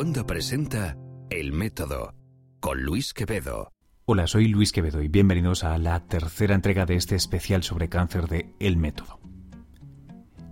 [0.00, 0.96] Wanda presenta
[1.28, 2.14] El Método
[2.58, 3.70] con Luis Quevedo.
[4.06, 8.26] Hola, soy Luis Quevedo y bienvenidos a la tercera entrega de este especial sobre cáncer
[8.26, 9.20] de El Método.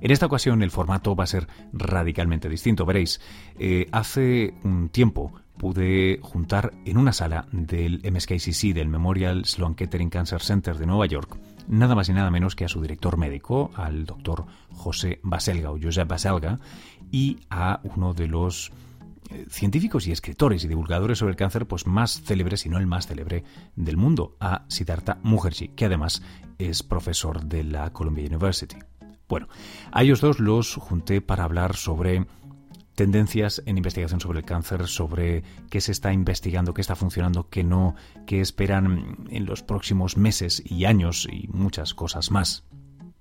[0.02, 3.22] En esta ocasión el formato va a ser radicalmente distinto, veréis.
[3.58, 10.10] Eh, hace un tiempo pude juntar en una sala del MSKCC, del Memorial Sloan Kettering
[10.10, 11.38] Cancer Center de Nueva York,
[11.68, 15.78] nada más y nada menos que a su director médico, al doctor José Baselga o
[15.82, 16.60] Josep Baselga,
[17.10, 18.72] y a uno de los
[19.48, 23.06] científicos y escritores y divulgadores sobre el cáncer pues más célebres, si no el más
[23.06, 23.44] célebre
[23.76, 26.22] del mundo, a Siddhartha Mukherjee, que además
[26.58, 28.76] es profesor de la Columbia University.
[29.28, 29.48] Bueno,
[29.92, 32.26] a ellos dos los junté para hablar sobre
[32.98, 37.62] tendencias en investigación sobre el cáncer, sobre qué se está investigando, qué está funcionando, qué
[37.62, 37.94] no,
[38.26, 42.64] qué esperan en los próximos meses y años y muchas cosas más.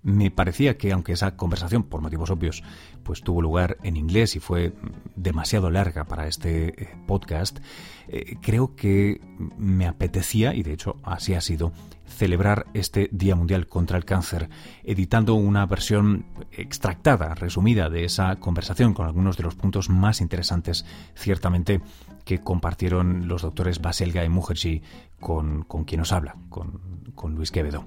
[0.07, 2.63] Me parecía que aunque esa conversación, por motivos obvios,
[3.03, 4.71] pues tuvo lugar en inglés y fue
[5.17, 7.59] demasiado larga para este eh, podcast,
[8.07, 9.19] eh, creo que
[9.57, 11.73] me apetecía, y de hecho así ha sido,
[12.07, 14.49] celebrar este Día Mundial contra el Cáncer,
[14.83, 20.85] editando una versión extractada, resumida de esa conversación con algunos de los puntos más interesantes,
[21.15, 21.81] ciertamente,
[22.25, 24.81] que compartieron los doctores Baselga y Mukherjee
[25.19, 26.81] con, con quien nos habla, con,
[27.15, 27.85] con Luis Quevedo.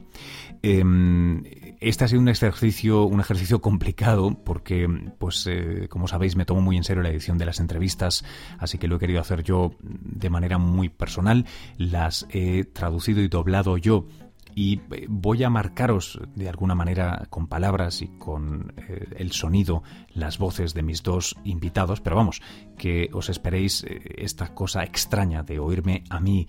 [0.62, 1.42] Em,
[1.80, 4.86] este ha sido un ejercicio, un ejercicio complicado porque,
[5.18, 8.24] pues, eh, como sabéis, me tomo muy en serio la edición de las entrevistas,
[8.58, 11.46] así que lo he querido hacer yo de manera muy personal.
[11.78, 14.06] Las he traducido y doblado yo
[14.54, 19.82] y eh, voy a marcaros de alguna manera con palabras y con eh, el sonido
[20.12, 22.42] las voces de mis dos invitados, pero vamos,
[22.76, 26.46] que os esperéis eh, esta cosa extraña de oírme a mí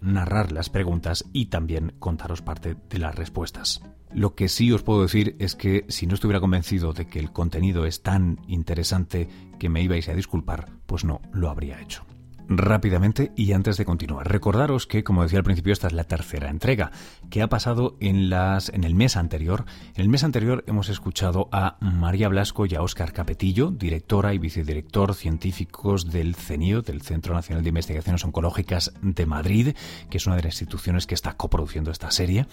[0.00, 3.82] narrar las preguntas y también contaros parte de las respuestas.
[4.12, 7.32] Lo que sí os puedo decir es que si no estuviera convencido de que el
[7.32, 12.06] contenido es tan interesante que me ibais a disculpar, pues no lo habría hecho.
[12.48, 16.50] Rápidamente y antes de continuar, recordaros que, como decía al principio, esta es la tercera
[16.50, 16.92] entrega
[17.30, 19.64] que ha pasado en, las, en el mes anterior.
[19.94, 24.38] En el mes anterior hemos escuchado a María Blasco y a Óscar Capetillo, directora y
[24.38, 29.74] vicedirector científicos del CENIO, del Centro Nacional de Investigaciones Oncológicas de Madrid,
[30.10, 32.46] que es una de las instituciones que está coproduciendo esta serie.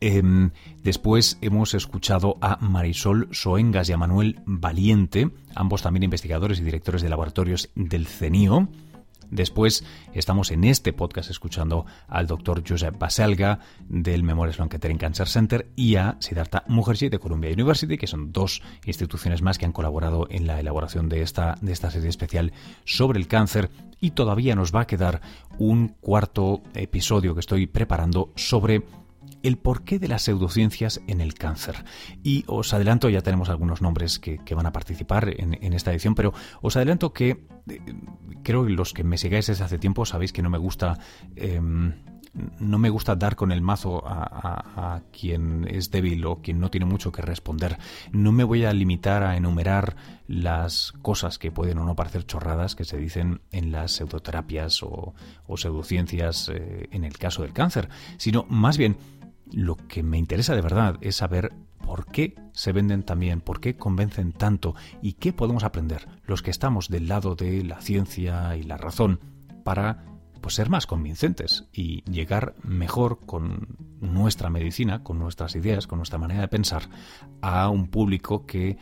[0.00, 0.50] Em,
[0.82, 7.02] después hemos escuchado a Marisol Soengas y a Manuel Valiente, ambos también investigadores y directores
[7.02, 8.68] de laboratorios del CENIO.
[9.30, 9.84] Después
[10.14, 15.70] estamos en este podcast escuchando al doctor Josep Baselga del Memorial Sloan Kettering Cancer Center
[15.76, 20.26] y a Siddhartha Mukherjee de Columbia University, que son dos instituciones más que han colaborado
[20.30, 22.52] en la elaboración de esta, de esta serie especial
[22.84, 23.70] sobre el cáncer.
[24.00, 25.20] Y todavía nos va a quedar
[25.58, 28.84] un cuarto episodio que estoy preparando sobre
[29.42, 31.84] el porqué de las pseudociencias en el cáncer.
[32.22, 36.32] Y os adelanto, ya tenemos algunos nombres que, van a participar en, esta edición, pero
[36.60, 37.80] os adelanto que eh,
[38.48, 40.98] creo que los que me sigáis desde hace tiempo sabéis que no me gusta...
[41.36, 41.92] Em,
[42.60, 46.86] no me gusta dar con el mazo a, quien es débil o quien no tiene
[46.86, 47.78] mucho que responder.
[48.12, 49.96] No me voy a limitar a enumerar
[50.28, 55.14] las cosas que pueden o no parecer chorradas que se dicen en las pseudoterapias o,
[55.56, 57.88] pseudociencias eh, en el caso del cáncer,
[58.18, 58.98] sino más bien
[59.50, 61.52] lo que me interesa de verdad es saber
[61.84, 66.50] por qué se venden también, por qué convencen tanto y qué podemos aprender los que
[66.50, 69.20] estamos del lado de la ciencia y la razón
[69.64, 70.04] para
[70.40, 76.18] pues, ser más convincentes y llegar mejor con nuestra medicina, con nuestras ideas, con nuestra
[76.18, 76.88] manera de pensar
[77.42, 78.78] a un público que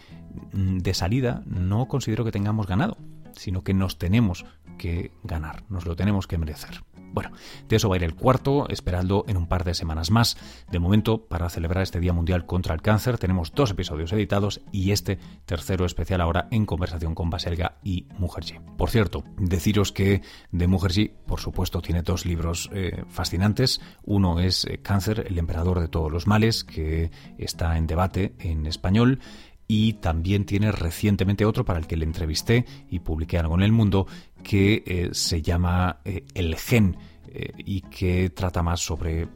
[0.52, 2.98] mm, de salida no considero que tengamos ganado,
[3.32, 4.46] sino que nos tenemos
[4.78, 6.84] que ganar, nos lo tenemos que merecer.
[7.12, 7.30] Bueno,
[7.68, 10.36] de eso va a ir el cuarto, esperando en un par de semanas más.
[10.70, 14.90] De momento, para celebrar este Día Mundial contra el Cáncer, tenemos dos episodios editados y
[14.90, 18.60] este tercero especial ahora en conversación con Baselga y Mukherjee.
[18.76, 23.80] Por cierto, deciros que de Mukherjee, por supuesto, tiene dos libros eh, fascinantes.
[24.04, 28.66] Uno es eh, Cáncer, el emperador de todos los males, que está en debate en
[28.66, 29.20] español
[29.68, 33.72] y también tiene recientemente otro para el que le entrevisté y publiqué algo en el
[33.72, 34.06] mundo
[34.46, 36.96] que eh, se llama eh, El Gen
[37.26, 39.26] eh, y que trata más sobre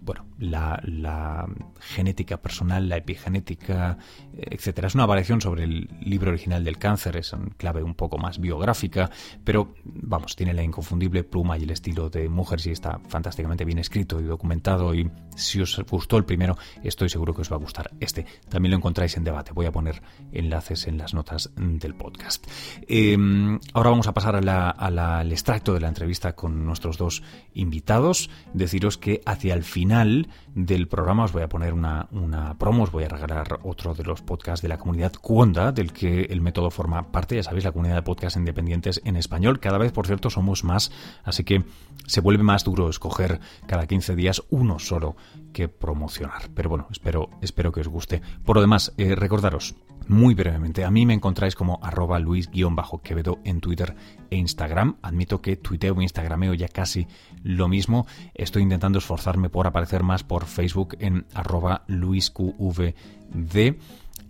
[0.00, 1.48] bueno, la,
[1.80, 3.98] genética personal, la epigenética,
[4.36, 9.10] Es una variación sobre el libro original del cáncer, es clave un poco más biográfica,
[9.44, 13.78] pero vamos, tiene la inconfundible pluma y el estilo de Mujer, y está fantásticamente bien
[13.78, 14.94] escrito y documentado.
[14.94, 18.26] Y si os gustó el primero, estoy seguro que os va a gustar este.
[18.48, 19.52] También lo encontráis en debate.
[19.52, 20.02] Voy a poner
[20.32, 22.44] enlaces en las notas del podcast.
[22.88, 27.22] Em, ahora vamos a pasar al extracto de la entrevista con nuestros dos
[27.54, 28.30] invitados.
[28.52, 32.90] Deciros que hacia el final del programa os voy a poner una, una promo, os
[32.90, 36.70] voy a regalar otro de los podcasts de la comunidad Cuonda, del que el método
[36.70, 39.60] forma parte, ya sabéis, la comunidad de podcasts independientes en español.
[39.60, 40.90] Cada vez, por cierto, somos más,
[41.24, 41.64] así que
[42.06, 45.16] se vuelve más duro escoger cada 15 días uno solo
[45.52, 46.50] que promocionar.
[46.54, 48.22] Pero bueno, espero, espero que os guste.
[48.44, 49.74] Por lo demás, eh, recordaros,
[50.06, 53.94] muy brevemente, a mí me encontráis como arroba luis-quevedo en Twitter
[54.30, 54.96] e Instagram.
[55.00, 57.06] Admito que tuiteo e instagrameo ya casi
[57.42, 58.06] lo mismo.
[58.34, 62.94] Estoy intentando esforzarme por aparecer más por Facebook en arroba luisqvd.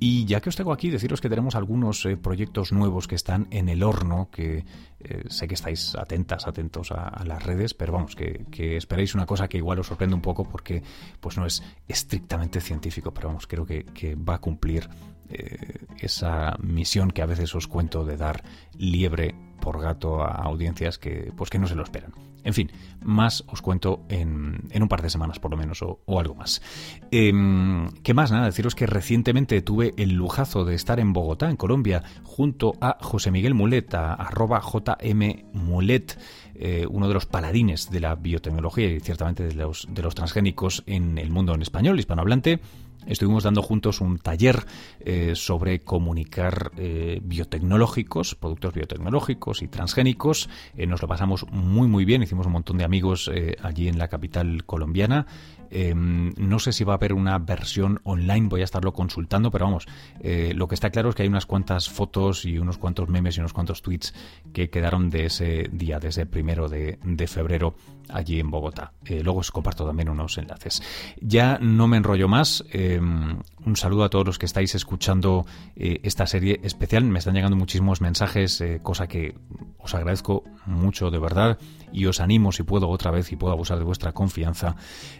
[0.06, 3.48] Y ya que os tengo aquí, deciros que tenemos algunos eh, proyectos nuevos que están
[3.50, 4.66] en el horno, que
[5.00, 8.44] eh, sé que estáis atentas, atentos a, las redes, pero vamos, que,
[8.76, 10.82] esperéis una cosa que igual os sorprende un poco porque
[11.20, 14.90] pues no es estrictamente científico, pero vamos, creo que, va a cumplir
[15.30, 18.44] eh, esa misión que a veces os cuento de dar
[18.76, 22.12] liebre por gato a audiencias que pues que no se lo esperan.
[22.44, 22.70] En fin,
[23.02, 26.62] más os cuento en, un par de semanas por lo menos o, algo más.
[27.10, 28.30] Em, ¿Qué más?
[28.30, 32.98] Nada, deciros que recientemente tuve el lujazo de estar en Bogotá, en Colombia, junto a
[33.00, 36.18] José Miguel Mulet, a arroba JM Mulet,
[36.54, 40.84] eh, uno de los paladines de la biotecnología y ciertamente de los, de los transgénicos
[40.86, 42.60] en el mundo en español, hispanohablante.
[43.06, 44.64] Estuvimos dando juntos un taller
[45.00, 50.48] eh, sobre comunicar eh, biotecnológicos, productos biotecnológicos y transgénicos.
[50.76, 53.30] nos lo pasamos muy muy bien, hicimos un montón de amigos
[53.62, 55.26] allí en la capital colombiana.
[55.74, 59.64] Em, no sé si va a haber una versión online, voy a estarlo consultando, pero
[59.64, 59.86] vamos,
[60.20, 63.36] eh, lo que está claro es que hay unas cuantas fotos y unos cuantos memes
[63.36, 64.14] y unos cuantos tweets
[64.52, 67.74] que quedaron de ese día, desde el primero de, febrero
[68.08, 68.92] allí en Bogotá.
[69.04, 70.82] Eh, luego os comparto también unos enlaces.
[71.20, 72.64] Ya no me enrollo más.
[72.70, 75.46] Em, un saludo a todos los que estáis escuchando
[75.76, 77.04] eh, esta serie especial.
[77.04, 79.34] Me están llegando muchísimos mensajes, cosa que
[79.78, 81.58] os agradezco mucho de verdad
[81.94, 84.74] y os animo, si puedo otra vez y puedo abusar de vuestra confianza,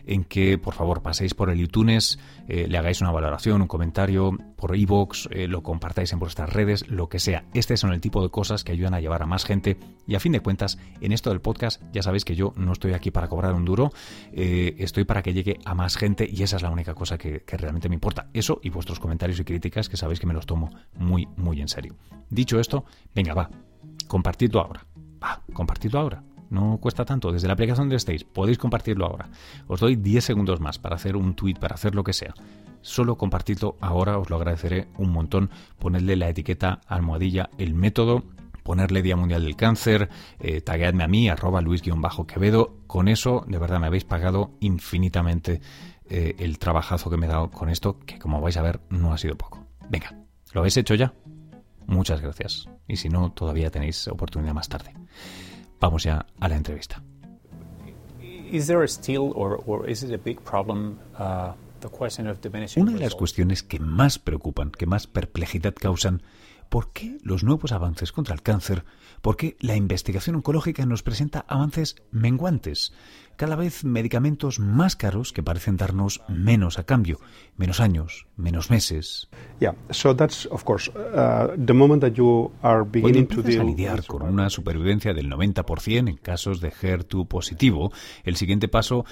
[0.07, 2.19] en que por favor paséis por el iTunes,
[2.49, 6.89] eh, le hagáis una valoración, un comentario, por iVoox, eh, lo compartáis en vuestras redes,
[6.89, 7.45] lo que sea.
[7.55, 9.77] Este son el tipo de cosas que ayudan a llevar a más gente
[10.07, 12.93] y a fin de cuentas, en esto del podcast ya sabéis que yo no estoy
[12.93, 13.93] aquí para cobrar un duro,
[14.33, 17.43] eh, estoy para que llegue a más gente y esa es la única cosa que
[17.47, 18.29] realmente me importa.
[18.35, 21.69] Eso y vuestros comentarios y críticas que sabéis que me los tomo muy, muy en
[21.69, 21.97] serio.
[22.29, 22.85] Dicho esto,
[23.15, 23.49] venga, va,
[24.09, 24.85] compartidlo ahora.
[25.23, 26.23] Va, compartidlo ahora.
[26.51, 27.33] No cuesta tanto.
[27.33, 29.31] Desde la aplicación de estéis podéis compartirlo ahora.
[29.69, 32.35] Os doy 10 segundos más para hacer un tweet, para hacer lo que sea.
[32.83, 35.51] Solo compartidlo ahora, os lo agradeceré un montón.
[35.79, 38.25] Ponedle la etiqueta almohadilla el método
[38.65, 40.09] ponerle Día Mundial del Cáncer,
[40.41, 42.79] eh, tagueadme a mí, arroba luis-quevedo.
[42.89, 45.61] Con eso, de verdad, me habéis pagado infinitamente
[46.09, 49.13] eh, el trabajazo que me he dado con esto, que como vais a ver, no
[49.13, 49.67] ha sido poco.
[49.89, 50.17] Venga,
[50.53, 51.15] ¿lo habéis hecho ya?
[51.87, 52.69] Muchas gracias.
[52.87, 54.95] Y si no, todavía tenéis oportunidad más tarde.
[55.81, 57.03] Vamos ya a la entrevista.
[62.77, 66.23] Una de las cuestiones que más preocupan, que más perplejidad causan,
[66.69, 68.85] ¿por qué los nuevos avances contra el cáncer,
[69.23, 72.93] por qué la investigación oncológica nos presenta avances menguantes?
[73.37, 77.19] Cada vez medicamentos más caros que parecen darnos menos a cambio,
[77.57, 79.29] menos años, menos meses.
[83.03, 87.93] Cuando empiezas a lidiar con una supervivencia del 90% en casos de HER2 positivo,
[88.25, 89.05] el siguiente paso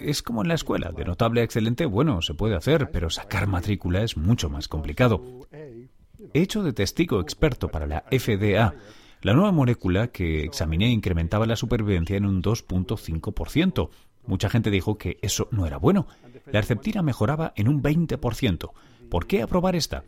[0.00, 3.46] es como en la escuela, de notable a excelente, bueno, se puede hacer, pero sacar
[3.46, 5.46] matrícula es mucho más complicado.
[5.52, 8.74] He hecho de testigo experto para la FDA
[9.22, 13.90] la nueva molécula que examiné incrementaba la supervivencia en un 2.5%.
[14.26, 16.06] Mucha gente dijo que eso no era bueno.
[16.46, 18.70] La Herceptina mejoraba en un 20%.
[19.10, 20.04] ¿Por qué aprobar esta?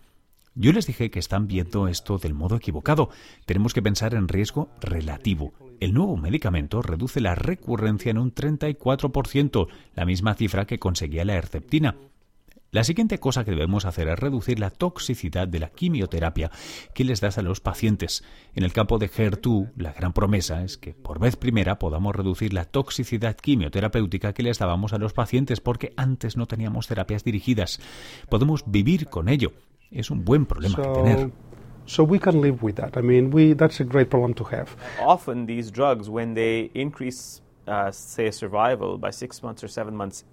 [0.55, 3.11] Yo les dije que están viendo esto del modo equivocado.
[3.47, 5.53] Tenemos que pensar en riesgo relativo.
[5.81, 11.35] El nuevo medicamento reduce la recurrencia en un 34%, la misma cifra que conseguía la
[11.35, 11.97] Herceptina.
[12.73, 16.53] La siguiente cosa que debemos hacer es reducir la toxicidad de la quimioterapia
[16.95, 18.23] que les das a los pacientes.
[18.55, 22.53] En el campo de HER2, la gran promesa es que por vez primera podamos reducir
[22.53, 27.81] la toxicidad quimioterapéutica que les dábamos a los pacientes porque antes no teníamos terapias dirigidas.
[28.29, 29.51] Podemos vivir con ello.
[29.91, 31.33] Es un buen problema que tener.
[31.87, 32.97] So we can live with that.
[32.97, 34.69] I mean, we, that's a great problem to have.
[35.05, 40.25] Often these drugs, when they increase, uh, say, survival by six months or seven months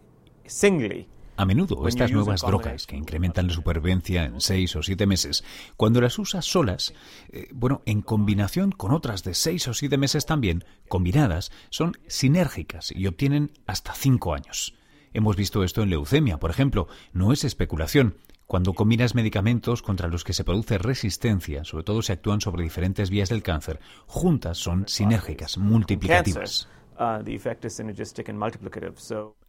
[0.45, 5.43] singly, a menudo estas nuevas drogas que incrementan la supervivencia en seis o siete meses,
[5.77, 6.93] cuando las usas solas,
[7.29, 12.91] eh, bueno, en combinación con otras de seis o siete meses también, combinadas, son sinérgicas
[12.91, 14.73] y obtienen hasta cinco años.
[15.13, 18.17] Hemos visto esto en leucemia, por ejemplo, no es especulación.
[18.45, 23.09] Cuando combinas medicamentos contra los que se produce resistencia, sobre todo si actúan sobre diferentes
[23.09, 26.69] vías del cáncer, juntas son sinérgicas, multiplicativas.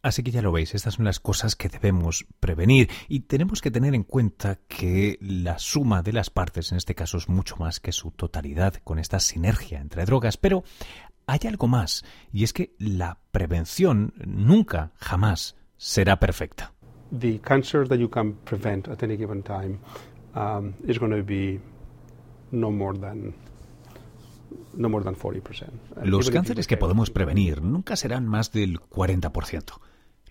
[0.01, 3.71] Así que ya lo veis, estas son las cosas que debemos prevenir y tenemos que
[3.71, 7.79] tener en cuenta que la suma de las partes en este caso es mucho más
[7.79, 10.63] que su totalidad con esta sinergia entre drogas, pero
[11.25, 16.73] hay algo más y es que la prevención nunca, jamás será perfecta.
[17.11, 19.79] The cancer that you can prevent at any given time
[20.35, 21.59] um, is going to be
[22.51, 23.33] no more than
[26.03, 29.79] los cánceres que podemos prevenir nunca serán más del 40%.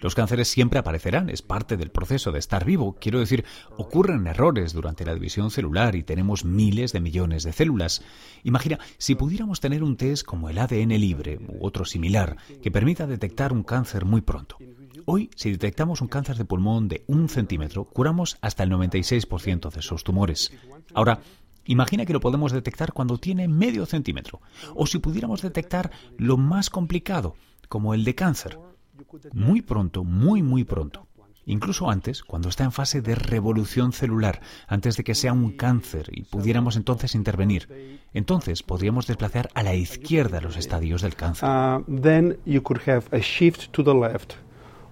[0.00, 2.96] Los cánceres siempre aparecerán, es parte del proceso de estar vivo.
[3.00, 3.44] Quiero decir,
[3.76, 8.02] ocurren errores durante la división celular y tenemos miles de millones de células.
[8.44, 13.08] Imagina, si pudiéramos tener un test como el ADN libre u otro similar que permita
[13.08, 14.56] detectar un cáncer muy pronto.
[15.04, 19.80] Hoy, si detectamos un cáncer de pulmón de un centímetro, curamos hasta el 96% de
[19.80, 20.52] esos tumores.
[20.94, 21.20] Ahora,
[21.68, 24.40] Imagina que lo podemos detectar cuando tiene medio centímetro,
[24.74, 27.36] o si pudiéramos detectar lo más complicado,
[27.68, 28.58] como el de cáncer.
[29.34, 31.06] Muy pronto, muy, muy pronto.
[31.44, 36.08] Incluso antes, cuando está en fase de revolución celular, antes de que sea un cáncer
[36.10, 38.00] y pudiéramos entonces intervenir.
[38.14, 41.50] Entonces podríamos desplazar a la izquierda los estadios del cáncer.
[41.50, 44.36] Uh, then you could have a shift to the left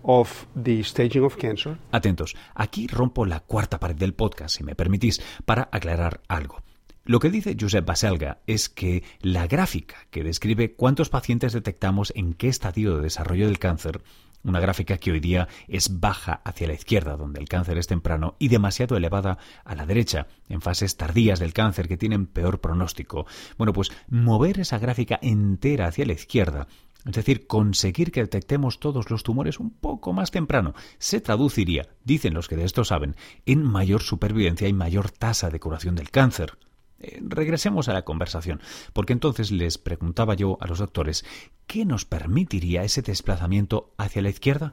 [0.03, 1.79] of the staging of cancer.
[1.91, 6.66] Atentos, aquí rompo la cuarta pared del podcast, si me permitís, para aclarar algo.
[7.07, 12.35] Lo que dice Josep Baselga es que la gráfica que describe cuántos pacientes detectamos en
[12.35, 14.03] qué estadio de desarrollo del cáncer,
[14.43, 18.35] una gráfica que hoy día es baja hacia la izquierda, donde el cáncer es temprano,
[18.41, 23.27] y demasiado elevada a la derecha, en fases tardías del cáncer que tienen peor pronóstico.
[23.57, 26.67] Bueno, pues mover esa gráfica entera hacia la izquierda
[27.05, 32.35] es decir, conseguir que detectemos todos los tumores un poco más temprano se traduciría, dicen
[32.35, 36.59] los que de esto saben, en mayor supervivencia y mayor tasa de curación del cáncer.
[36.99, 38.61] Eh, regresemos a la conversación,
[38.93, 41.25] porque entonces les preguntaba yo a los doctores
[41.67, 44.73] qué nos permitiría ese desplazamiento hacia la izquierda.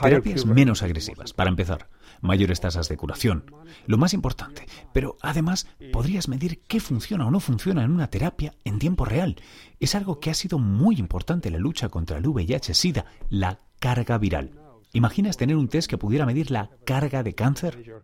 [0.00, 1.88] Terapias menos agresivas, para empezar,
[2.20, 3.44] mayores tasas de curación,
[3.86, 8.54] lo más importante, pero además podrías medir qué funciona o no funciona en una terapia
[8.64, 9.36] en tiempo real.
[9.78, 14.18] Es algo que ha sido muy importante en la lucha contra el VIH-Sida, la carga
[14.18, 14.58] viral.
[14.92, 18.02] ¿Imaginas tener un test que pudiera medir la carga de cáncer?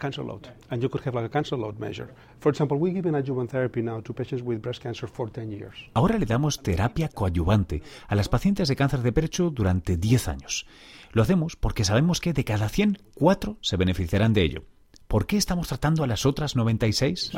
[0.00, 2.08] Cancer load, and you could have like a cancer load measure.
[2.40, 5.76] For example, we give adjuvant therapy now to patients with breast cancer for 10 years.
[5.94, 10.66] Ahora le damos terapia coadyuvante a las pacientes de cáncer de pecho durante 10 años.
[11.12, 14.64] Lo hacemos porque sabemos que de cada 100, 4 se beneficiarán de ello.
[15.06, 17.32] ¿Por qué estamos tratando a las otras 96?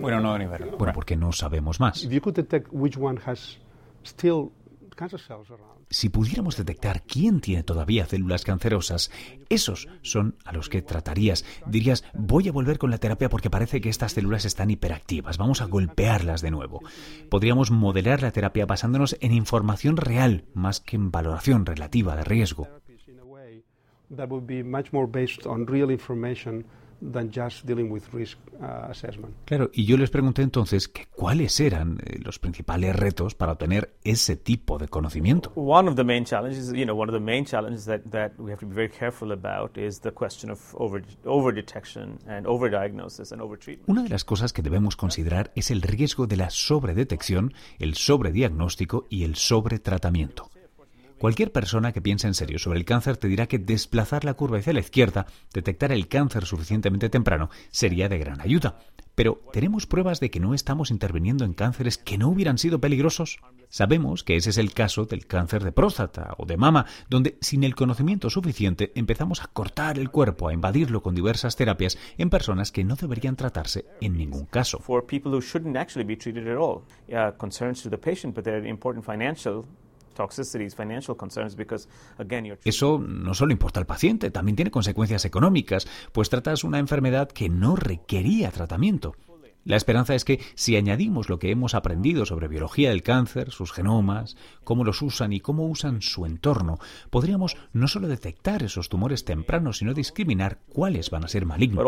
[0.00, 0.70] Bueno, no, ni ver.
[0.78, 2.04] Bueno, porque no sabemos más.
[2.04, 3.58] If you could detect which one has
[4.04, 4.61] still cancer cells around,
[5.90, 9.10] si pudiéramos detectar quién tiene todavía células cancerosas,
[9.48, 11.44] esos son a los que tratarías.
[11.66, 15.60] Dirías, voy a volver con la terapia porque parece que estas células están hiperactivas, vamos
[15.60, 16.80] a golpearlas de nuevo.
[17.28, 22.68] Podríamos modelar la terapia basándonos en información real más que en valoración relativa de riesgo.
[29.44, 33.94] Claro, y yo les pregunté entonces que cuáles eran eh, los principales retos para obtener
[34.04, 35.52] ese tipo de conocimiento.
[35.56, 38.52] One of the main challenges, you know, one of the main challenges that, that we
[38.52, 43.32] have to be very careful about is the question of over, over detection and overdiagnosis
[43.32, 43.88] and overtreatment.
[43.88, 49.06] Una de las cosas que debemos considerar es el riesgo de la sobredetección, el sobrediagnóstico
[49.10, 50.51] y el sobretratamiento.
[51.22, 54.58] Cualquier persona que piense en serio sobre el cáncer te dirá que desplazar la curva
[54.58, 58.80] hacia la izquierda, detectar el cáncer suficientemente temprano, sería de gran ayuda.
[59.14, 63.38] Pero, ¿tenemos pruebas de que no estamos interviniendo en cánceres que no hubieran sido peligrosos?
[63.68, 67.62] Sabemos que ese es el caso del cáncer de próstata o de mama, donde sin
[67.62, 72.72] el conocimiento suficiente empezamos a cortar el cuerpo, a invadirlo con diversas terapias en personas
[72.72, 74.80] que no deberían tratarse en ningún caso.
[82.64, 87.48] Eso no solo importa al paciente, también tiene consecuencias económicas, pues tratas una enfermedad que
[87.48, 89.14] no requería tratamiento.
[89.64, 93.70] La esperanza es que si añadimos lo que hemos aprendido sobre biología del cáncer, sus
[93.70, 96.78] genomas, cómo los usan y cómo usan su entorno,
[97.10, 101.84] podríamos no solo detectar esos tumores tempranos, sino discriminar cuáles van a ser malignos.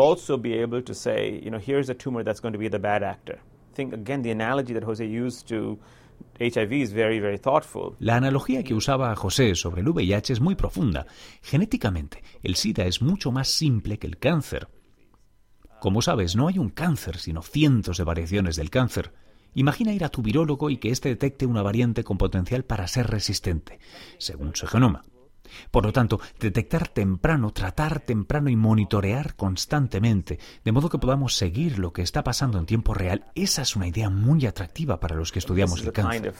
[7.99, 11.05] La analogía que usaba José sobre el VIH es muy profunda.
[11.41, 14.67] Genéticamente, el SIDA es mucho más simple que el cáncer.
[15.79, 19.13] Como sabes, no hay un cáncer, sino cientos de variaciones del cáncer.
[19.53, 23.07] Imagina ir a tu virólogo y que éste detecte una variante con potencial para ser
[23.07, 23.79] resistente,
[24.17, 25.05] según su genoma.
[25.71, 31.79] Por lo tanto, detectar temprano, tratar temprano y monitorear constantemente, de modo que podamos seguir
[31.79, 35.31] lo que está pasando en tiempo real, esa es una idea muy atractiva para los
[35.31, 36.33] que estudiamos el cáncer.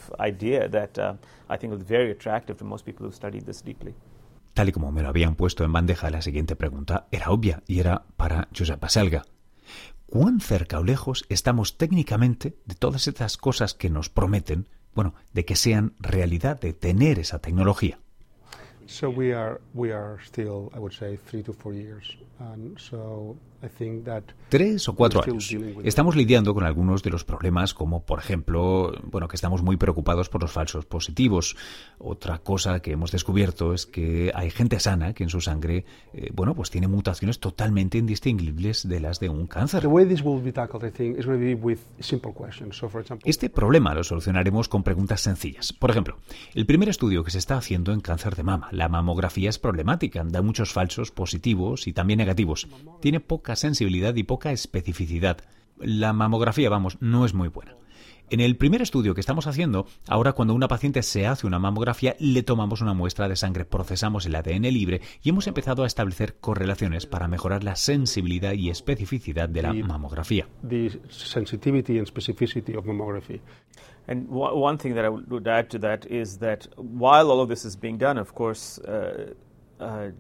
[4.54, 7.80] Tal y como me lo habían puesto en bandeja, la siguiente pregunta era obvia y
[7.80, 9.24] era para Josep Baselga.
[10.06, 15.44] ¿Cuán cerca o lejos estamos técnicamente de todas esas cosas que nos prometen, bueno, de
[15.44, 18.00] que sean realidad, de tener esa tecnología?
[18.88, 22.06] So we are we are still, I would say, three to four years,
[22.40, 23.36] and so
[24.50, 25.56] Tres o cuatro años.
[25.84, 30.30] Estamos lidiando con algunos de los problemas, como por ejemplo, bueno, que estamos muy preocupados
[30.30, 31.56] por los falsos positivos.
[31.98, 36.30] Otra cosa que hemos descubierto es que hay gente sana que en su sangre, eh,
[36.34, 39.88] bueno, pues tiene mutaciones totalmente indistinguibles de las de un cáncer.
[43.24, 45.74] Este problema lo solucionaremos con preguntas sencillas.
[45.74, 46.18] Por ejemplo,
[46.54, 50.24] el primer estudio que se está haciendo en cáncer de mama, la mamografía es problemática,
[50.24, 52.68] da muchos falsos positivos y también negativos.
[53.02, 53.20] Tiene
[53.56, 55.38] sensibilidad y poca especificidad.
[55.78, 57.76] La mamografía, vamos, no es muy buena.
[58.32, 62.16] En el primer estudio que estamos haciendo, ahora cuando una paciente se hace una mamografía,
[62.20, 66.38] le tomamos una muestra de sangre, procesamos el ADN libre y hemos empezado a establecer
[66.40, 70.48] correlaciones para mejorar la sensibilidad y especificidad de la mamografía.
[71.08, 73.42] sensitivity and specificity of mammography.
[74.08, 77.64] And one thing that I would add to that is that while all of this
[77.64, 79.34] is being done, of course, uh,
[79.80, 80.12] uh,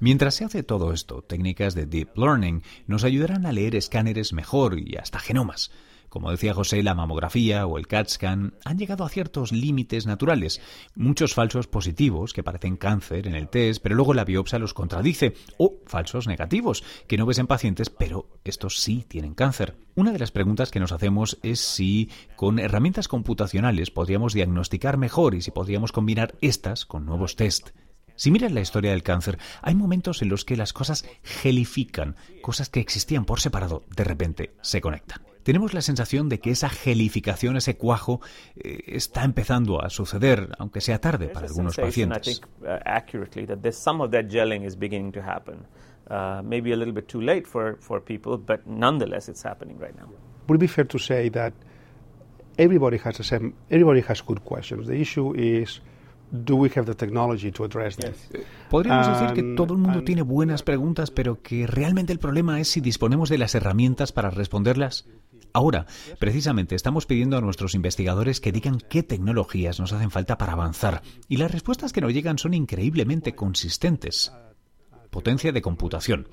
[0.00, 4.78] Mientras se hace todo esto, técnicas de deep learning nos ayudarán a leer escáneres mejor
[4.78, 5.70] y hasta genomas.
[6.10, 10.60] Como decía José, la mamografía o el CAT scan han llegado a ciertos límites naturales.
[10.96, 15.34] Muchos falsos positivos que parecen cáncer en el test, pero luego la biopsia los contradice.
[15.56, 19.76] O falsos negativos que no ves en pacientes, pero estos sí tienen cáncer.
[19.94, 25.36] Una de las preguntas que nos hacemos es si con herramientas computacionales podríamos diagnosticar mejor
[25.36, 27.68] y si podríamos combinar estas con nuevos test.
[28.16, 32.68] Si miras la historia del cáncer, hay momentos en los que las cosas gelifican, cosas
[32.68, 35.29] que existían por separado, de repente se conectan.
[35.42, 38.20] Tenemos la sensación de que esa gelificación, ese cuajo,
[38.56, 42.40] eh, está empezando a suceder, aunque sea tarde para algunos pacientes.
[46.10, 49.94] Uh, maybe a little bit too late for, for people, but nonetheless it's happening right
[49.96, 50.08] now.
[50.48, 51.52] Would it be fair to say that
[52.58, 54.88] everybody has the same, everybody has good questions.
[54.88, 55.80] The issue is
[58.70, 62.68] Podríamos decir que todo el mundo tiene buenas preguntas, pero que realmente el problema es
[62.68, 65.08] si disponemos de las herramientas para responderlas.
[65.52, 65.86] Ahora,
[66.18, 71.02] precisamente, estamos pidiendo a nuestros investigadores que digan qué tecnologías nos hacen falta para avanzar,
[71.28, 74.32] y las respuestas que nos llegan son increíblemente consistentes.
[75.10, 76.28] Potencia de computación,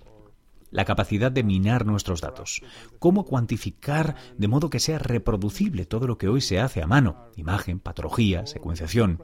[0.69, 2.61] la capacidad de minar nuestros datos,
[2.99, 7.29] cómo cuantificar de modo que sea reproducible todo lo que hoy se hace a mano,
[7.35, 9.21] imagen, patología, secuenciación,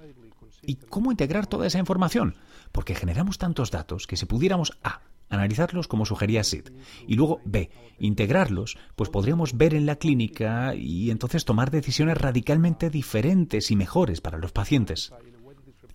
[0.65, 2.35] ¿Y cómo integrar toda esa información?
[2.71, 5.01] Porque generamos tantos datos que si pudiéramos A,
[5.33, 6.69] analizarlos como sugería Sid,
[7.07, 7.69] y luego B,
[7.99, 14.21] integrarlos, pues podríamos ver en la clínica y entonces tomar decisiones radicalmente diferentes y mejores
[14.21, 15.13] para los pacientes.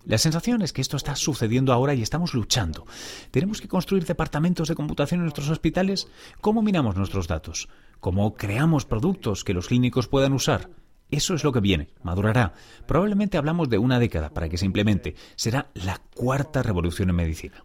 [0.05, 2.85] La sensación es que esto está sucediendo ahora y estamos luchando.
[3.31, 6.07] ¿Tenemos que construir departamentos de computación en nuestros hospitales?
[6.41, 7.69] ¿Cómo minamos nuestros datos?
[7.99, 10.69] ¿Cómo creamos productos que los clínicos puedan usar?
[11.11, 12.53] Eso es lo que viene, madurará.
[12.85, 15.15] Probablemente hablamos de una década para que se implemente.
[15.35, 17.63] Será la cuarta revolución en medicina.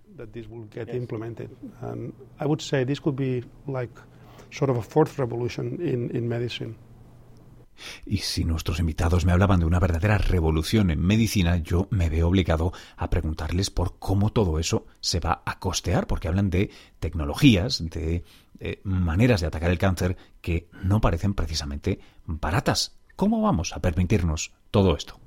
[8.07, 12.29] Y si nuestros invitados me hablaban de una verdadera revolución en medicina, yo me veo
[12.29, 17.85] obligado a preguntarles por cómo todo eso se va a costear, porque hablan de tecnologías,
[17.91, 18.25] de
[18.61, 22.97] eh, maneras de atacar el cáncer que no parecen precisamente baratas.
[23.17, 25.19] ¿Cómo vamos a permitirnos todo esto?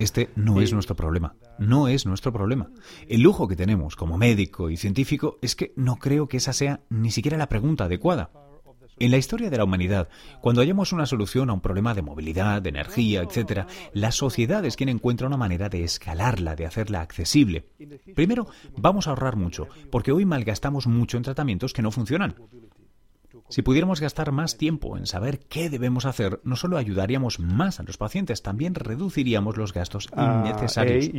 [0.00, 1.36] Este no es nuestro problema.
[1.58, 2.68] No es nuestro problema.
[3.08, 6.80] El lujo que tenemos como médico y científico es que no creo que esa sea
[6.88, 8.30] ni siquiera la pregunta adecuada.
[8.98, 10.08] En la historia de la humanidad,
[10.40, 14.76] cuando hallamos una solución a un problema de movilidad, de energía, etc., la sociedad es
[14.76, 17.66] quien encuentra una manera de escalarla, de hacerla accesible.
[18.14, 18.46] Primero,
[18.78, 22.36] vamos a ahorrar mucho, porque hoy malgastamos mucho en tratamientos que no funcionan.
[23.50, 27.82] Si pudiéramos gastar más tiempo en saber qué debemos hacer, no solo ayudaríamos más a
[27.82, 31.10] los pacientes, también reduciríamos los gastos ah, innecesarios.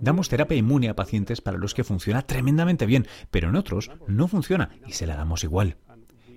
[0.00, 4.28] Damos terapia inmune a pacientes para los que funciona tremendamente bien, pero en otros no
[4.28, 5.76] funciona y se la damos igual.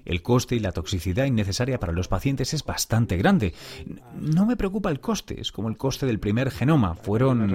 [0.06, 3.54] El coste y la toxicidad innecesaria para los pacientes es bastante grande.
[4.20, 6.96] No me preocupa el coste, es como el coste del primer genoma.
[6.96, 7.48] Fueron...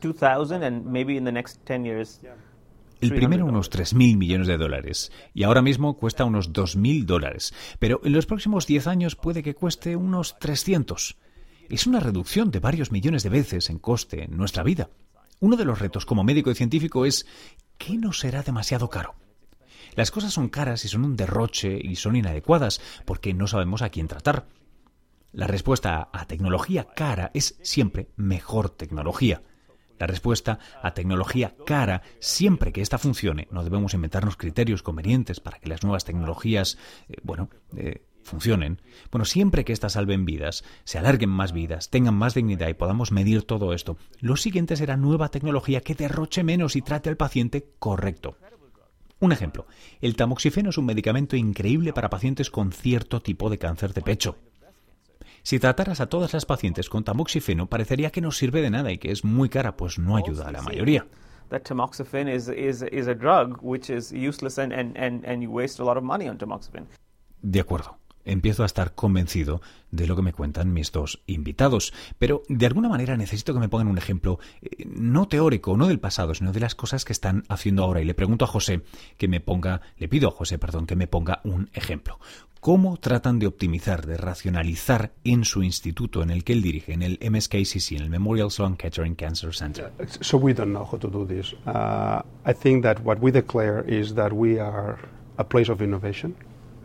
[0.00, 2.20] 2000 and maybe in the next 10 years.
[3.00, 8.00] El primero unos 3.000 millones de dólares y ahora mismo cuesta unos 2.000 dólares, pero
[8.04, 11.16] en los próximos 10 años puede que cueste unos 300.
[11.68, 14.90] Es una reducción de varios millones de veces en coste en nuestra vida.
[15.40, 17.26] Uno de los retos como médico y científico es
[17.76, 19.14] ¿qué no será demasiado caro?
[19.94, 23.90] Las cosas son caras y son un derroche y son inadecuadas porque no sabemos a
[23.90, 24.46] quién tratar.
[25.32, 29.42] La respuesta a tecnología cara es siempre mejor tecnología.
[29.98, 35.58] La respuesta a tecnología cara, siempre que ésta funcione, no debemos inventarnos criterios convenientes para
[35.58, 38.80] que las nuevas tecnologías, eh, bueno, eh, funcionen.
[39.10, 43.10] Bueno, siempre que éstas salven vidas, se alarguen más vidas, tengan más dignidad y podamos
[43.10, 47.72] medir todo esto, lo siguiente será nueva tecnología que derroche menos y trate al paciente
[47.78, 48.36] correcto.
[49.20, 49.66] Un ejemplo,
[50.00, 54.38] el tamoxifeno es un medicamento increíble para pacientes con cierto tipo de cáncer de pecho.
[55.48, 58.98] Si trataras a todas las pacientes con tamoxifeno, parecería que no sirve de nada y
[58.98, 61.06] que es muy cara, pues no ayuda a la mayoría.
[67.40, 67.96] De acuerdo
[68.28, 71.92] empiezo a estar convencido de lo que me cuentan mis dos invitados.
[72.18, 75.98] Pero de alguna manera necesito que me pongan un ejemplo, eh, no teórico, no del
[75.98, 78.00] pasado, sino de las cosas que están haciendo ahora.
[78.00, 78.82] Y le pregunto a José
[79.16, 82.18] que me ponga, le pido a José, perdón, que me ponga un ejemplo.
[82.60, 87.02] ¿Cómo tratan de optimizar, de racionalizar en su instituto en el que él dirige, en
[87.02, 89.92] el MSKCC, en el Memorial Sloan Kettering Cancer Center?
[90.20, 91.54] So we don't know how to do this.
[91.66, 94.98] Uh, I think that what we declare is that we are
[95.36, 96.34] a place of innovation.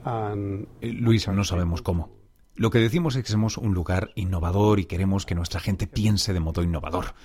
[0.05, 2.09] Eh, Luis, no sabemos cómo.
[2.55, 6.33] Lo que decimos es que somos un lugar innovador y queremos que nuestra gente piense
[6.33, 7.15] de modo innovador.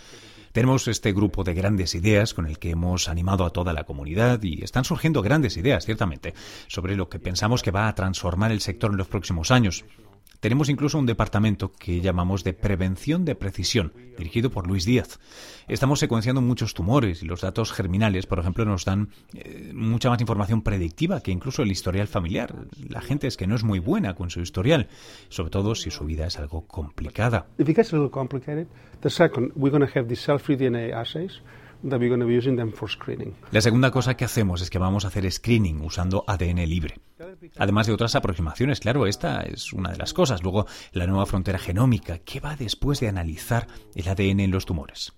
[0.52, 4.42] Tenemos este grupo de grandes ideas con el que hemos animado a toda la comunidad
[4.42, 6.34] y están surgiendo grandes ideas, ciertamente,
[6.66, 9.84] sobre lo que pensamos que va a transformar el sector en los próximos años.
[10.40, 15.18] Tenemos incluso un departamento que llamamos de prevención de precisión, dirigido por Luis Díaz.
[15.66, 20.20] Estamos secuenciando muchos tumores y los datos germinales, por ejemplo, nos dan eh, mucha más
[20.20, 22.54] información predictiva que incluso el historial familiar.
[22.88, 24.88] La gente es que no es muy buena con su historial,
[25.28, 27.46] sobre todo si su vida es algo complicada.
[33.50, 36.96] La segunda cosa que hacemos es que vamos a hacer screening usando ADN libre.
[37.56, 40.42] Además de otras aproximaciones, claro, esta es una de las cosas.
[40.42, 45.12] Luego, la nueva frontera genómica, ¿qué va después de analizar el ADN en los tumores?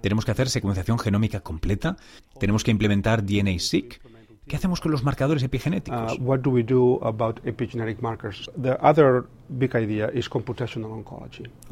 [0.00, 1.96] Tenemos que hacer secuenciación genómica completa,
[2.40, 4.00] tenemos que implementar DNA-seq,
[4.46, 6.18] ¿Qué hacemos con los marcadores epigenéticos?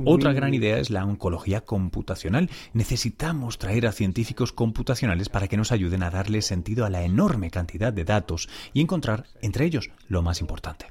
[0.04, 2.48] Otra gran idea es la oncología computacional.
[2.72, 7.50] Necesitamos traer a científicos computacionales para que nos ayuden a darle sentido a la enorme
[7.50, 10.86] cantidad de datos y encontrar entre ellos lo más importante.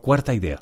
[0.00, 0.60] Cuarta idea.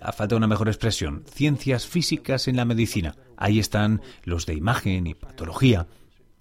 [0.00, 3.14] A falta de una mejor expresión, ciencias físicas en la medicina.
[3.36, 5.86] Ahí están los de imagen y patología,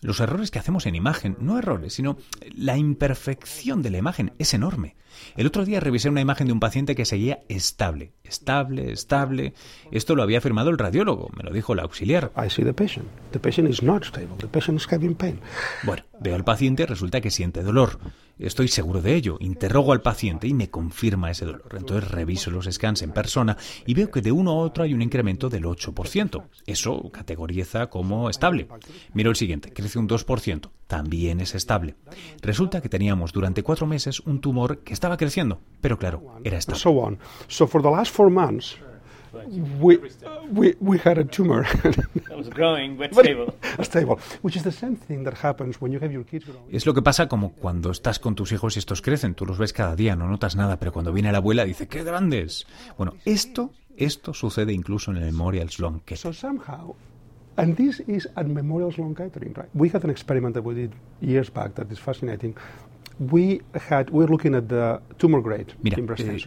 [0.01, 2.17] los errores que hacemos en imagen, no errores, sino
[2.55, 4.95] la imperfección de la imagen es enorme.
[5.35, 9.53] El otro día revisé una imagen de un paciente que seguía estable, estable, estable.
[9.91, 12.31] Esto lo había afirmado el radiólogo, me lo dijo el auxiliar.
[15.83, 17.99] Bueno, veo al paciente, resulta que siente dolor.
[18.37, 19.37] Estoy seguro de ello.
[19.39, 21.75] Interrogo al paciente y me confirma ese dolor.
[21.77, 25.01] Entonces reviso los scans en persona y veo que de uno a otro hay un
[25.01, 26.43] incremento del 8%.
[26.65, 28.67] Eso categoriza como estable.
[29.13, 30.69] Miro el siguiente, crece un 2%.
[30.87, 31.95] También es estable.
[32.41, 36.79] Resulta que teníamos durante cuatro meses un tumor que estaba creciendo, pero claro, era estable.
[46.71, 49.57] Es lo que pasa como cuando estás con tus hijos y estos crecen, tú los
[49.57, 52.65] ves cada día, no notas nada, pero cuando viene la abuela dice, ¡qué grandes!
[52.97, 56.33] Bueno, esto, esto sucede incluso en el Memorial Sloan Kettering.
[56.33, 56.95] So somehow,
[57.57, 59.69] and this is at Memorial Sloan Kettering, right?
[59.73, 62.55] We had an experiment that we did years back that is fascinating.
[65.81, 65.97] Mira,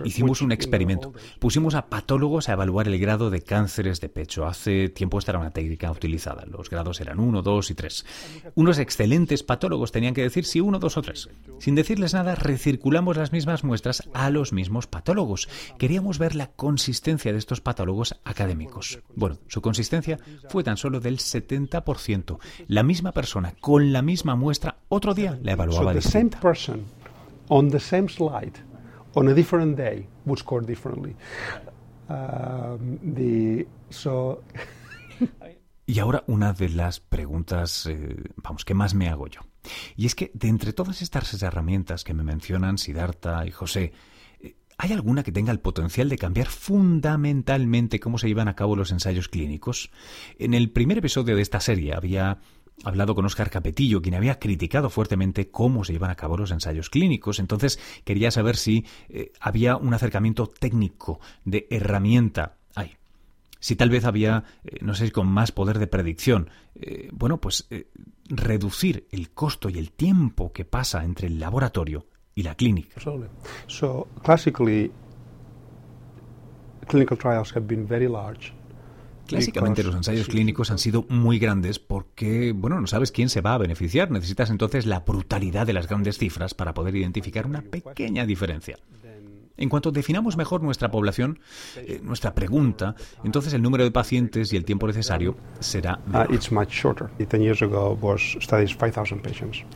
[0.04, 1.12] hicimos un experimento.
[1.38, 4.46] Pusimos a patólogos a evaluar el grado de cánceres de pecho.
[4.46, 6.44] Hace tiempo esta era una técnica utilizada.
[6.46, 8.06] Los grados eran 1, 2 y 3.
[8.54, 11.28] Unos excelentes patólogos tenían que decir si 1, 2 o 3.
[11.58, 15.48] Sin decirles nada, recirculamos las mismas muestras a los mismos patólogos.
[15.78, 19.00] Queríamos ver la consistencia de estos patólogos académicos.
[19.14, 22.38] Bueno, su consistencia fue tan solo del 70%.
[22.66, 25.94] La misma persona con la misma muestra otro día la evaluaba
[26.58, 26.98] distinta
[27.48, 28.58] on the same slide
[29.14, 31.14] on a different day would score differently.
[32.08, 32.98] Um,
[35.86, 39.40] y ahora una de las preguntas, eh, vamos, que más me hago yo.
[39.96, 43.92] Y es que de entre todas estas herramientas que me mencionan Siddhartha y José,
[44.40, 48.76] eh, ¿Hay alguna que tenga el potencial de cambiar fundamentalmente cómo se llevan a cabo
[48.76, 49.90] los ensayos clínicos?
[50.38, 52.38] En el primer episodio de esta serie había
[52.84, 56.90] hablado con Óscar Capetillo, quien había criticado fuertemente cómo se llevan a cabo los ensayos
[56.90, 57.38] clínicos.
[57.38, 62.96] Entonces quería saber si eh, había un acercamiento técnico de herramienta ahí.
[63.60, 67.68] Si tal vez había, eh, no sé con más poder de predicción, eh, bueno, pues
[68.28, 73.00] reducir el costo y el tiempo que pasa entre el laboratorio y la clínica.
[73.66, 74.92] So, classically,
[76.86, 78.57] clinical trials have been very large.
[79.28, 83.54] Clásicamente los ensayos clínicos han sido muy grandes porque, bueno, no sabes quién se va
[83.54, 84.10] a beneficiar.
[84.10, 88.78] Necesitas entonces la brutalidad de las grandes cifras para poder identificar una pequeña diferencia.
[89.58, 91.40] En cuanto definamos mejor nuestra población,
[91.76, 96.32] eh, nuestra pregunta, entonces el número de pacientes y el tiempo necesario será uh,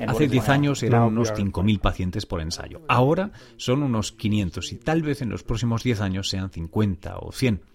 [0.07, 2.81] Hace 10 años eran unos 5.000 pacientes por ensayo.
[2.87, 7.33] Ahora son unos 500 y tal vez en los próximos 10 años sean 50 o
[7.33, 7.72] 100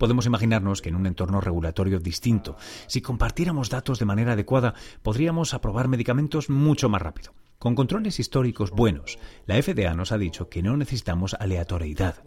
[0.00, 2.56] podemos imaginarnos que en un entorno regulatorio distinto,
[2.88, 7.34] si compartiéramos datos de manera adecuada, podríamos aprobar medicamentos mucho más rápido.
[7.58, 12.24] Con controles históricos buenos, la FDA nos ha dicho que no necesitamos aleatoriedad.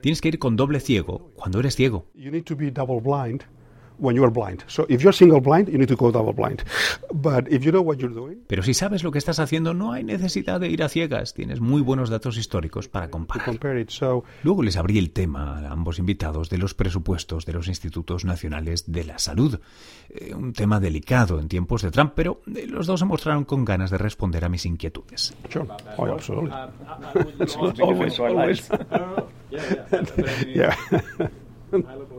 [0.00, 2.06] Tienes que ir con doble ciego cuando eres ciego.
[8.46, 11.34] Pero si sabes lo que estás haciendo, no hay necesidad de ir a ciegas.
[11.34, 13.44] Tienes muy buenos datos históricos para comparar.
[14.42, 18.90] Luego les abrí el tema a ambos invitados de los presupuestos de los institutos nacionales
[18.90, 19.60] de la salud.
[20.08, 23.64] Eh, un tema delicado en tiempos de Trump, pero eh, los dos se mostraron con
[23.64, 25.34] ganas de responder a mis inquietudes.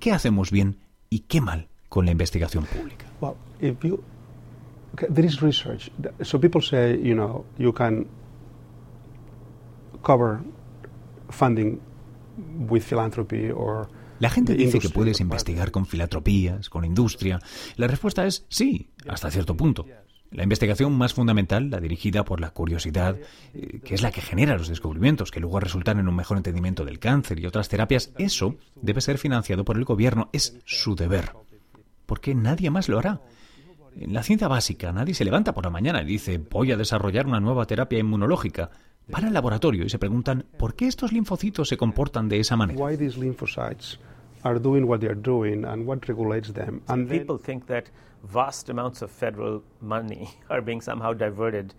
[0.00, 0.78] ¿Qué hacemos bien
[1.10, 3.06] y qué mal con la investigación pública?
[3.20, 4.02] Well, if you,
[4.96, 5.90] there is research.
[6.22, 8.06] So people say, you know, you can
[10.02, 10.40] cover
[11.30, 11.80] funding
[12.68, 13.88] with philanthropy or
[14.22, 17.40] la gente dice que puedes investigar con filantropías, con industria.
[17.74, 19.84] La respuesta es sí, hasta cierto punto.
[20.32, 23.16] La investigación más fundamental, la dirigida por la curiosidad,
[23.54, 26.84] eh, que es la que genera los descubrimientos, que luego resultan en un mejor entendimiento
[26.84, 31.32] del cáncer y otras terapias, eso debe ser financiado por el gobierno, es su deber.
[32.06, 33.20] Porque nadie más lo hará.
[33.98, 37.26] En la ciencia básica nadie se levanta por la mañana y dice voy a desarrollar
[37.26, 38.70] una nueva terapia inmunológica.
[39.08, 42.78] Van al laboratorio y se preguntan ¿por qué estos linfocitos se comportan de esa manera?
[44.44, 46.82] are doing what they're doing and what regulates them.
[46.88, 47.84] And people think that
[48.22, 51.74] vast amounts of federal money are being somehow diverted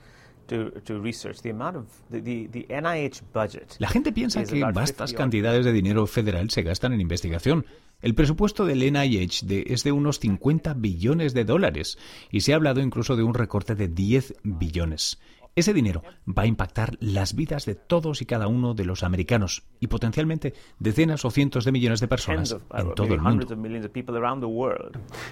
[0.47, 1.41] to, to research.
[1.41, 3.75] The amount of the, the, the NIH budget.
[3.79, 7.65] La gente piensa que vastas cantidades de dinero federal se gastan en investigación.
[8.01, 11.97] El presupuesto del NIH de, es de unos 50 billones de dólares
[12.31, 15.19] y se ha hablado incluso de un recorte de 10 billones.
[15.55, 19.63] Ese dinero va a impactar las vidas de todos y cada uno de los americanos
[19.79, 23.47] y potencialmente decenas o cientos de millones de personas en todo el mundo.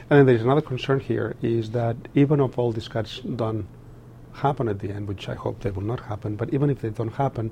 [0.09, 3.65] And there is another concern here is that even if all these cuts don't
[4.33, 6.91] happen at the end, which I hope they will not happen, but even if they
[6.91, 7.51] don't happen,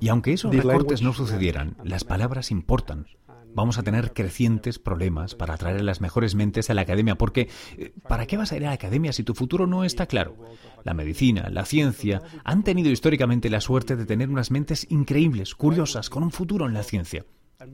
[0.00, 3.06] y aunque esos recortes no sucedieran, las palabras importan
[3.54, 7.48] vamos a tener crecientes problemas para atraer a las mejores mentes a la academia, porque
[7.76, 10.36] eh, ¿para qué vas a ir a la academia si tu futuro no está claro?
[10.84, 16.10] La medicina, la ciencia han tenido históricamente la suerte de tener unas mentes increíbles, curiosas,
[16.10, 17.24] con un futuro en la ciencia.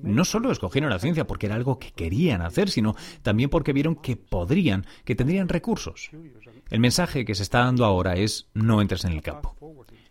[0.03, 3.95] No solo escogieron la ciencia porque era algo que querían hacer, sino también porque vieron
[3.95, 6.11] que podrían, que tendrían recursos.
[6.71, 9.55] El mensaje que se está dando ahora es no entres en el campo.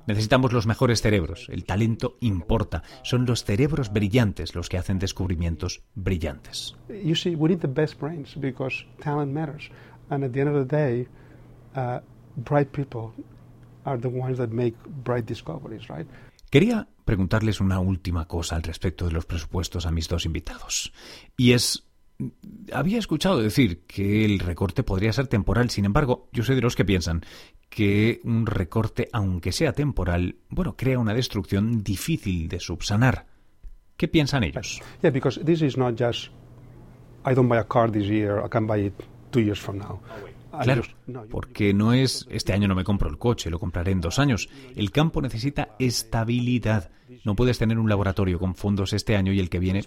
[0.07, 1.47] Necesitamos los mejores cerebros.
[1.49, 2.83] El talento importa.
[3.03, 6.75] Son los cerebros brillantes los que hacen descubrimientos brillantes.
[6.89, 9.69] You see, we need the best brains because talent matters.
[10.09, 11.07] And at the end of the day,
[11.75, 11.99] uh,
[12.35, 13.13] bright people
[13.85, 16.07] are the ones that make bright discoveries, right?
[16.49, 20.93] Quería preguntarles una última cosa al respecto de los presupuestos a mis dos invitados.
[21.35, 21.84] Y es
[22.71, 26.75] había escuchado decir que el recorte podría ser temporal, sin embargo, yo soy de los
[26.75, 27.21] que piensan
[27.69, 33.25] que un recorte, aunque sea temporal, bueno, crea una destrucción difícil de subsanar.
[33.97, 34.81] ¿Qué piensan ellos?
[35.01, 36.31] Yeah, because this is not just
[37.25, 38.93] I don't buy a car this year, I can buy it
[39.31, 39.99] two years from now.
[40.61, 40.83] Claro,
[41.29, 44.49] porque no es este año no me compro el coche, lo compraré en dos años.
[44.75, 46.91] El campo necesita estabilidad.
[47.23, 49.81] No puedes tener un laboratorio con fondos este año y el que viene.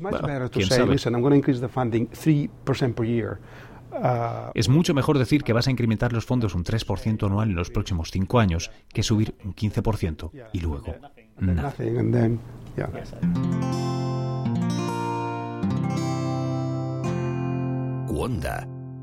[4.54, 7.70] Es mucho mejor decir que vas a incrementar los fondos un 3% anual en los
[7.70, 10.94] próximos cinco años que subir un 15% y luego
[11.38, 11.74] nada.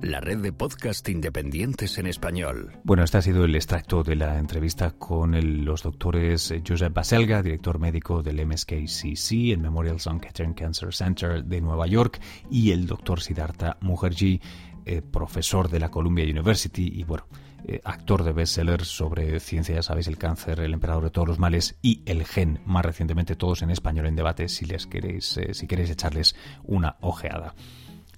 [0.01, 2.73] La red de podcast independientes en español.
[2.84, 7.79] Bueno, este ha sido el extracto de la entrevista con los doctores Josep Baselga, director
[7.79, 12.19] médico del MSKCC, el Memorial Sloan Kettering Cancer Center de Nueva York,
[12.51, 14.41] y el doctor Siddhartha Mukherjee,
[14.86, 17.27] eh, profesor de la Columbia University y, bueno,
[17.67, 21.39] eh, actor de bestsellers sobre ciencia, ya sabéis, el cáncer, el emperador de todos los
[21.39, 25.55] males y el gen, más recientemente todos en español en debate, si les queréis, eh,
[25.55, 27.55] si queréis echarles una ojeada.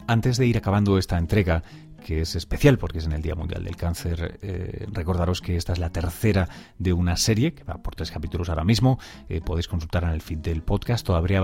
[0.07, 1.63] Antes de ir acabando esta entrega,
[2.05, 4.39] que es especial porque es en el Día Mundial del Cáncer.
[4.41, 6.47] Eh, recordaros que esta es la tercera
[6.79, 8.99] de una serie que va por tres capítulos ahora mismo.
[9.43, 11.05] podéis consultar en el feed del podcast.
[11.05, 11.39] Todavía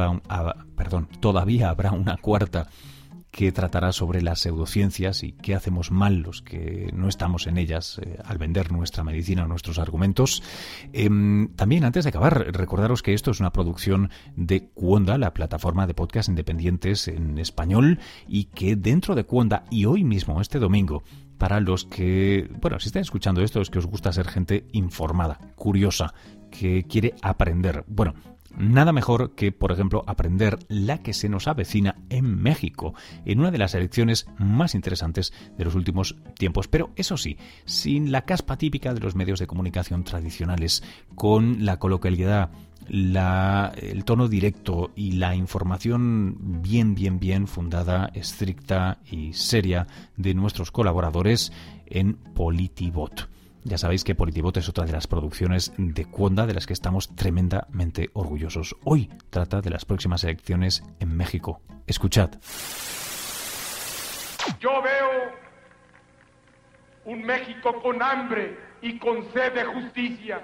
[1.70, 2.70] habrá una cuarta
[3.34, 8.00] que tratará sobre las pseudociencias y qué hacemos mal los que no estamos en ellas
[8.00, 10.44] eh, al vender nuestra medicina o nuestros argumentos.
[10.94, 15.88] Em, también, antes de acabar, recordaros que esto es una producción de Cuonda, la plataforma
[15.88, 21.02] de podcast independientes en español, y que dentro de Cuonda, y hoy mismo, este domingo,
[21.40, 25.40] para los que, bueno, si están escuchando esto, es que os gusta ser gente informada,
[25.56, 26.14] curiosa,
[26.52, 27.84] que quiere aprender.
[27.88, 28.14] Bueno,
[28.58, 32.94] Nada mejor que, por ejemplo, aprender la que se nos avecina en México,
[33.26, 36.68] en una de las elecciones más interesantes de los últimos tiempos.
[36.68, 40.84] Pero eso sí, sin la caspa típica de los medios de comunicación tradicionales,
[41.16, 42.52] con la coloquialidad
[42.90, 49.88] el tono directo y la información bien, bien, bien fundada, estricta y seria
[50.18, 51.54] de nuestros colaboradores
[51.86, 53.30] en Politibot.
[53.66, 57.16] Ya sabéis que Politibot es otra de las producciones de Cuonda de las que estamos
[57.16, 58.76] tremendamente orgullosos.
[58.84, 61.62] Hoy trata de las próximas elecciones en México.
[61.88, 62.32] Escuchad.
[64.60, 65.32] Yo veo
[67.06, 70.42] un México con hambre y con sed de justicia.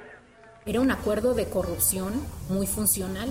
[0.66, 2.14] Era un acuerdo de corrupción
[2.50, 3.30] muy funcional.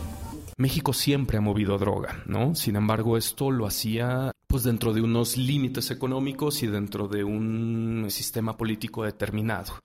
[0.56, 2.54] México siempre ha movido droga, ¿no?
[2.54, 8.06] Sin embargo, esto lo hacía pues dentro de unos límites económicos y dentro de un
[8.08, 9.82] sistema político determinado.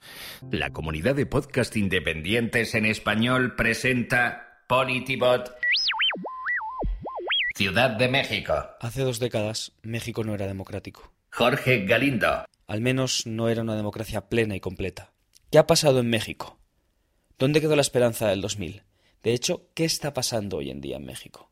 [0.50, 5.54] La comunidad de podcast independientes en español presenta Politibot
[7.56, 8.54] Ciudad de México.
[8.80, 11.12] Hace dos décadas México no era democrático.
[11.30, 12.46] Jorge Galindo.
[12.66, 15.12] Al menos no era una democracia plena y completa.
[15.52, 16.58] ¿Qué ha pasado en México?
[17.38, 18.84] ¿Dónde quedó la esperanza del 2000?
[19.24, 21.52] De hecho, ¿qué está pasando hoy en día en México?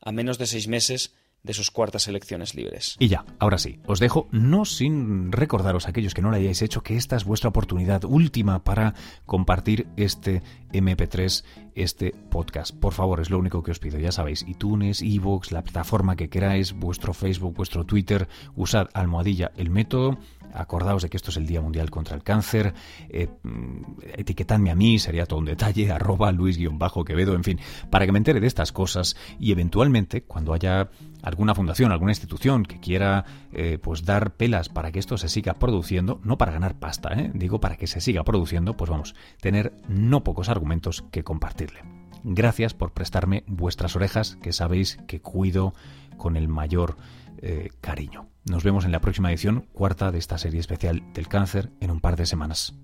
[0.00, 1.14] A menos de seis meses
[1.46, 2.96] de sus cuartas elecciones libres.
[2.98, 6.60] Y ya, ahora sí, os dejo no sin recordaros a aquellos que no lo hayáis
[6.60, 12.74] hecho que esta es vuestra oportunidad última para compartir este MP3, este podcast.
[12.74, 13.98] Por favor, es lo único que os pido.
[13.98, 19.70] Ya sabéis, iTunes, iVoox, la plataforma que queráis, vuestro Facebook, vuestro Twitter, usad almohadilla el
[19.70, 20.18] método
[20.54, 22.74] acordaos de que esto es el Día Mundial contra el Cáncer,
[23.08, 23.82] eh, mm,
[24.14, 28.40] etiquetadme a mí, sería todo un detalle, arroba Luis-Quevedo, en fin, para que me entere
[28.40, 30.90] de estas cosas y eventualmente, cuando haya
[31.22, 35.54] alguna fundación, alguna institución que quiera eh, pues dar pelas para que esto se siga
[35.54, 37.30] produciendo, no para ganar pasta, ¿eh?
[37.34, 41.80] digo para que se siga produciendo, pues vamos, tener no pocos argumentos que compartirle.
[42.28, 45.74] Gracias por prestarme vuestras orejas, que sabéis que cuido
[46.16, 46.96] con el mayor
[47.42, 48.28] eh, cariño.
[48.44, 52.00] Nos vemos en la próxima edición, cuarta de esta serie especial del cáncer, en un
[52.00, 52.74] par de semanas.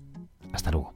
[0.51, 0.93] Hasta luego.